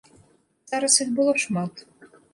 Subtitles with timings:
[0.71, 1.85] Зараз іх было шмат.